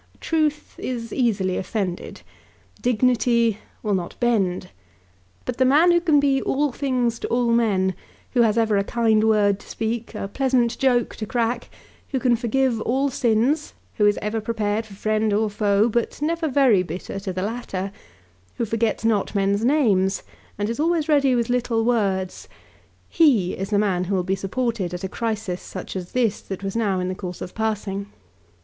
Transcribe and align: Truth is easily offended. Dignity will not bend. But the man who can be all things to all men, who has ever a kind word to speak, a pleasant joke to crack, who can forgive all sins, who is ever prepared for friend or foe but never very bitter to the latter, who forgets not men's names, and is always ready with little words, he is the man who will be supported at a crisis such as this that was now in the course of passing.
Truth 0.19 0.79
is 0.79 1.13
easily 1.13 1.57
offended. 1.57 2.23
Dignity 2.81 3.59
will 3.83 3.93
not 3.93 4.19
bend. 4.19 4.71
But 5.45 5.57
the 5.57 5.63
man 5.65 5.91
who 5.91 6.01
can 6.01 6.19
be 6.19 6.41
all 6.41 6.71
things 6.71 7.19
to 7.19 7.27
all 7.27 7.51
men, 7.51 7.93
who 8.33 8.41
has 8.41 8.57
ever 8.57 8.77
a 8.77 8.83
kind 8.83 9.23
word 9.23 9.59
to 9.59 9.69
speak, 9.69 10.15
a 10.15 10.27
pleasant 10.27 10.79
joke 10.79 11.15
to 11.17 11.27
crack, 11.27 11.69
who 12.09 12.19
can 12.19 12.35
forgive 12.35 12.81
all 12.81 13.11
sins, 13.11 13.75
who 13.97 14.07
is 14.07 14.17
ever 14.23 14.41
prepared 14.41 14.87
for 14.87 14.95
friend 14.95 15.31
or 15.33 15.51
foe 15.51 15.87
but 15.87 16.19
never 16.19 16.47
very 16.47 16.81
bitter 16.81 17.19
to 17.19 17.31
the 17.31 17.43
latter, 17.43 17.91
who 18.55 18.65
forgets 18.65 19.05
not 19.05 19.35
men's 19.35 19.63
names, 19.63 20.23
and 20.57 20.67
is 20.67 20.79
always 20.79 21.07
ready 21.09 21.35
with 21.35 21.47
little 21.47 21.85
words, 21.85 22.49
he 23.07 23.53
is 23.53 23.69
the 23.69 23.77
man 23.77 24.05
who 24.05 24.15
will 24.15 24.23
be 24.23 24.33
supported 24.35 24.95
at 24.95 25.03
a 25.03 25.07
crisis 25.07 25.61
such 25.61 25.95
as 25.95 26.13
this 26.13 26.41
that 26.41 26.63
was 26.63 26.75
now 26.75 26.99
in 26.99 27.07
the 27.07 27.13
course 27.13 27.39
of 27.39 27.53
passing. 27.53 28.07